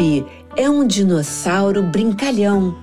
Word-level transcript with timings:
Dibi 0.00 0.24
é 0.56 0.68
um 0.68 0.86
dinossauro 0.86 1.82
brincalhão. 1.82 2.74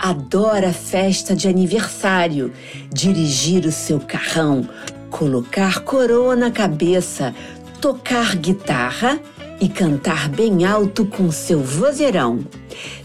Adora 0.00 0.72
festa 0.72 1.34
de 1.34 1.46
aniversário, 1.46 2.52
dirigir 2.92 3.64
o 3.64 3.70
seu 3.70 4.00
carrão, 4.00 4.68
colocar 5.08 5.80
coroa 5.80 6.34
na 6.34 6.50
cabeça, 6.50 7.32
tocar 7.80 8.34
guitarra 8.34 9.20
e 9.60 9.68
cantar 9.68 10.28
bem 10.28 10.64
alto 10.64 11.06
com 11.06 11.30
seu 11.30 11.60
vozeirão. 11.60 12.40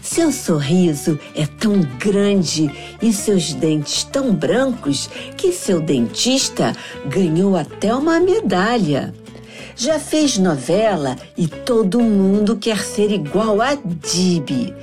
Seu 0.02 0.32
sorriso 0.32 1.16
é 1.36 1.46
tão 1.46 1.80
grande 1.96 2.68
e 3.00 3.12
seus 3.12 3.54
dentes 3.54 4.02
tão 4.02 4.34
brancos 4.34 5.08
que 5.36 5.52
seu 5.52 5.80
dentista 5.80 6.74
ganhou 7.06 7.56
até 7.56 7.94
uma 7.94 8.18
medalha. 8.18 9.14
Já 9.82 9.98
fez 9.98 10.36
novela 10.36 11.16
e 11.38 11.48
todo 11.48 12.02
mundo 12.02 12.54
quer 12.56 12.80
ser 12.80 13.10
igual 13.10 13.62
a 13.62 13.74
Dib. 13.76 14.74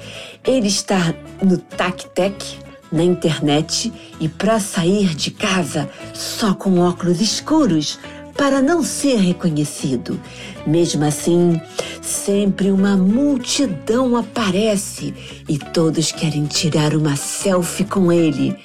Ele 0.44 0.67
está 0.67 1.14
no 1.39 1.59
tac-tac, 1.59 2.44
na 2.92 3.04
internet 3.04 3.94
e 4.20 4.28
para 4.28 4.59
sair 4.59 5.14
de 5.14 5.30
casa 5.30 5.88
só 6.16 6.56
com 6.56 6.80
óculos 6.80 7.22
escuros 7.22 8.00
para 8.36 8.59
não 8.59 8.81
ser 8.81 9.17
reconhecido. 9.17 10.20
Mesmo 10.66 11.06
assim, 11.06 11.61
sempre 12.02 12.72
uma 12.72 12.98
multidão 12.98 14.17
aparece 14.17 15.14
e 15.48 15.59
todos 15.59 16.11
querem 16.11 16.45
tirar 16.45 16.95
uma 16.95 17.16
selfie 17.16 17.86
com 17.86 18.11
ele. 18.11 18.58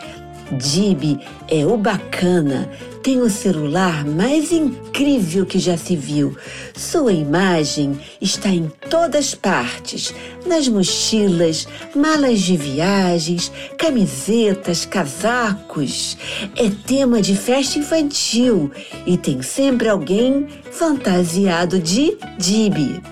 Dib 0.52 1.18
é 1.48 1.64
o 1.64 1.76
bacana, 1.78 2.68
tem 3.02 3.20
o 3.20 3.30
celular 3.30 4.04
mais 4.04 4.52
incrível 4.52 5.46
que 5.46 5.58
já 5.58 5.76
se 5.76 5.96
viu. 5.96 6.36
Sua 6.76 7.12
imagem 7.12 7.98
está 8.20 8.50
em 8.50 8.70
todas 8.90 9.34
partes: 9.34 10.14
nas 10.46 10.68
mochilas, 10.68 11.66
malas 11.96 12.40
de 12.40 12.56
viagens, 12.56 13.50
camisetas, 13.78 14.84
casacos. 14.84 16.18
É 16.54 16.70
tema 16.86 17.22
de 17.22 17.34
festa 17.34 17.78
infantil 17.78 18.70
e 19.06 19.16
tem 19.16 19.40
sempre 19.40 19.88
alguém 19.88 20.46
fantasiado 20.70 21.78
de 21.78 22.16
Dib. 22.38 23.02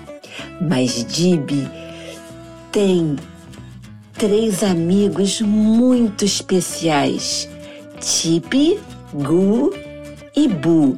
Mas 0.61 1.03
Dib 1.05 1.49
tem 2.71 3.17
três 4.21 4.61
amigos 4.61 5.41
muito 5.41 6.23
especiais: 6.23 7.49
Tipe, 7.99 8.79
Gu 9.11 9.73
e 10.35 10.47
Bu. 10.47 10.95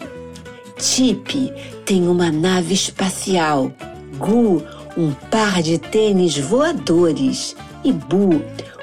Chip 0.78 1.54
tem 1.86 2.06
uma 2.10 2.30
nave 2.30 2.74
espacial, 2.74 3.72
Gu, 4.18 4.62
um 4.98 5.14
par 5.32 5.62
de 5.62 5.78
tênis 5.78 6.38
voadores 6.38 7.56
e 7.86 7.94
Bu, 7.94 8.42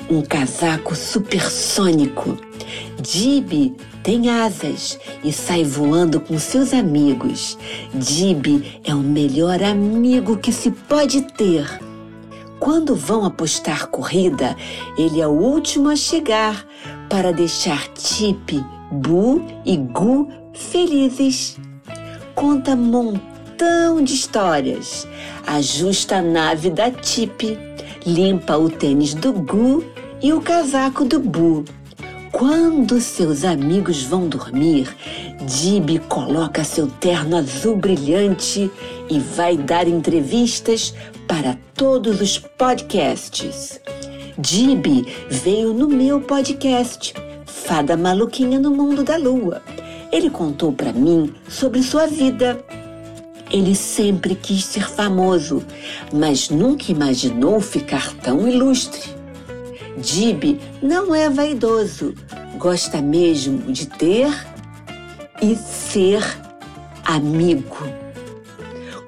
um 0.09 0.23
casaco 0.23 0.97
supersônico. 0.97 2.39
Dib 2.99 3.77
tem 4.03 4.31
asas 4.31 4.99
e 5.23 5.31
sai 5.35 5.65
voando 5.65 6.19
com 6.19 6.39
seus 6.39 6.73
amigos. 6.73 7.59
Dib 7.93 8.65
é 8.85 8.95
o 8.95 9.01
melhor 9.01 9.63
amigo 9.63 10.39
que 10.39 10.51
se 10.51 10.71
pode 10.71 11.21
ter. 11.33 11.90
Quando 12.61 12.95
vão 12.95 13.25
apostar 13.25 13.87
corrida, 13.89 14.55
ele 14.99 15.21
é 15.21 15.27
o 15.27 15.31
último 15.31 15.89
a 15.89 15.97
chegar 15.97 16.67
para 17.09 17.33
deixar 17.33 17.89
Chip 17.97 18.63
Bu 18.93 19.43
e 19.65 19.79
Gu 19.79 20.29
felizes. 20.53 21.57
Conta 22.35 22.77
montão 22.77 24.05
de 24.05 24.13
histórias. 24.13 25.07
Ajusta 25.47 26.17
a 26.17 26.23
nave 26.23 26.69
da 26.71 26.91
Tip, 26.91 27.59
limpa 28.05 28.59
o 28.59 28.69
tênis 28.69 29.15
do 29.15 29.33
Gu 29.33 29.83
e 30.23 30.33
o 30.33 30.41
casaco 30.41 31.05
do 31.05 31.19
Bu. 31.19 31.65
Quando 32.41 32.99
seus 33.03 33.45
amigos 33.45 34.03
vão 34.03 34.27
dormir, 34.27 34.89
Dib 35.43 35.99
coloca 36.09 36.65
seu 36.65 36.87
terno 36.87 37.37
azul 37.37 37.77
brilhante 37.77 38.71
e 39.11 39.19
vai 39.19 39.59
dar 39.59 39.87
entrevistas 39.87 40.95
para 41.29 41.59
todos 41.75 42.19
os 42.19 42.39
podcasts. 42.39 43.79
Dib 44.39 45.07
veio 45.29 45.75
no 45.75 45.87
meu 45.87 46.23
podcast 46.23 47.13
fada 47.45 47.95
maluquinha 47.95 48.59
no 48.59 48.71
mundo 48.71 49.05
da 49.05 49.19
lua. 49.19 49.61
Ele 50.11 50.31
contou 50.31 50.73
para 50.73 50.95
mim 50.95 51.35
sobre 51.47 51.83
sua 51.83 52.07
vida. 52.07 52.59
Ele 53.51 53.77
sempre 53.77 54.35
quis 54.35 54.65
ser 54.65 54.89
famoso, 54.89 55.63
mas 56.11 56.49
nunca 56.49 56.91
imaginou 56.91 57.61
ficar 57.61 58.15
tão 58.15 58.49
ilustre. 58.49 59.20
Dib 59.99 60.61
não 60.83 61.15
é 61.15 61.29
vaidoso, 61.29 62.15
gosta 62.59 63.03
mesmo 63.03 63.73
de 63.73 63.87
ter 63.87 64.33
e 65.43 65.57
ser 65.57 66.23
amigo. 67.05 67.77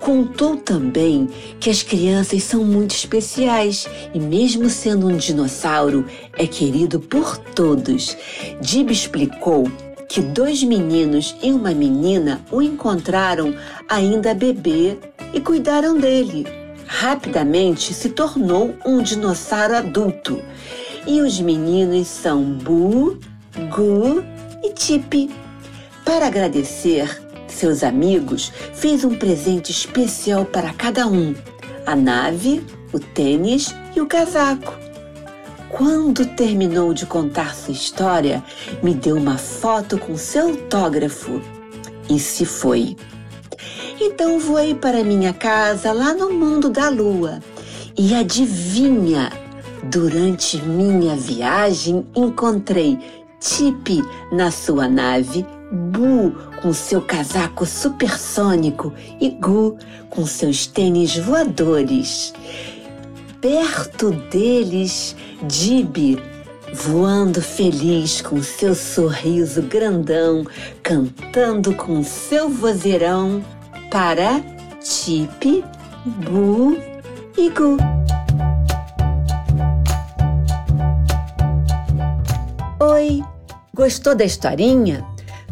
Contou 0.01 0.57
também 0.57 1.29
que 1.61 1.71
as 1.71 1.83
crianças 1.83 2.43
são 2.43 2.65
muito 2.65 2.91
especiais 2.91 3.87
e, 4.13 4.19
mesmo 4.19 4.69
sendo 4.69 5.07
um 5.07 5.17
dinossauro, 5.17 6.05
é 6.37 6.45
querido 6.45 6.99
por 6.99 7.39
todos. 7.39 8.17
Dib 8.61 8.91
explicou 8.91 9.71
que 10.09 10.21
dois 10.21 10.63
meninos 10.65 11.37
e 11.41 11.53
uma 11.53 11.73
menina 11.73 12.41
o 12.51 12.61
encontraram 12.61 13.55
ainda 13.89 14.35
bebê 14.35 14.99
e 15.33 15.41
cuidaram 15.41 15.97
dele. 15.97 16.62
Rapidamente 16.95 17.95
se 17.95 18.11
tornou 18.11 18.77
um 18.85 19.03
dinossauro 19.03 19.75
adulto. 19.75 20.43
E 21.07 21.23
os 21.23 21.41
meninos 21.41 22.07
são 22.07 22.45
Bu, 22.45 23.19
Gu 23.75 24.23
e 24.63 24.75
Tipi. 24.75 25.31
Para 26.05 26.27
agradecer, 26.27 27.09
seus 27.49 27.83
amigos, 27.83 28.53
fez 28.75 29.05
um 29.05 29.15
presente 29.15 29.73
especial 29.73 30.45
para 30.45 30.75
cada 30.75 31.07
um: 31.07 31.35
a 31.87 31.97
nave, 31.97 32.63
o 32.93 33.01
tênis 33.01 33.75
e 33.97 34.01
o 34.01 34.07
casaco. 34.07 34.79
Quando 35.71 36.27
terminou 36.37 36.93
de 36.93 37.07
contar 37.07 37.55
sua 37.55 37.73
história, 37.73 38.45
me 38.83 38.95
deu 38.95 39.17
uma 39.17 39.39
foto 39.39 39.97
com 39.97 40.15
seu 40.19 40.51
autógrafo 40.51 41.41
e 42.09 42.19
se 42.19 42.45
foi. 42.45 42.95
Então 44.05 44.37
voei 44.41 44.75
para 44.75 45.05
minha 45.05 45.33
casa 45.33 45.93
lá 45.93 46.13
no 46.13 46.29
mundo 46.33 46.69
da 46.69 46.89
lua 46.89 47.39
e 47.97 48.13
adivinha, 48.13 49.31
durante 49.85 50.61
minha 50.61 51.15
viagem 51.15 52.05
encontrei 52.13 52.99
Tipe 53.39 54.03
na 54.33 54.51
sua 54.51 54.89
nave 54.89 55.47
Bu 55.71 56.33
com 56.61 56.73
seu 56.73 57.01
casaco 57.01 57.65
supersônico 57.65 58.93
e 59.21 59.31
Gu 59.31 59.79
com 60.11 60.27
seus 60.27 60.67
tênis 60.67 61.17
voadores. 61.17 62.35
Perto 63.41 64.11
deles, 64.33 65.15
Dib 65.45 66.21
voando 66.75 67.41
feliz 67.41 68.21
com 68.21 68.43
seu 68.43 68.75
sorriso 68.75 69.63
grandão, 69.63 70.45
cantando 70.83 71.73
com 71.75 72.03
seu 72.03 72.49
vozeirão 72.49 73.45
para 73.93 74.41
Tip, 74.81 75.63
Bu 76.07 76.79
e 77.37 77.51
Gu. 77.51 77.77
Oi, 82.81 83.23
gostou 83.75 84.15
da 84.15 84.25
historinha? 84.25 85.05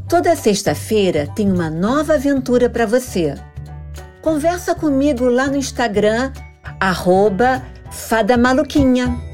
Toda 0.09 0.35
sexta-feira 0.35 1.29
tem 1.37 1.53
uma 1.53 1.69
nova 1.69 2.15
aventura 2.15 2.71
para 2.71 2.87
você. 2.87 3.35
Conversa 4.23 4.75
comigo 4.75 5.27
lá 5.27 5.47
no 5.47 5.57
Instagram, 5.57 6.33
arroba 6.81 7.63
Fada 7.91 8.39
Maluquinha. 8.39 9.30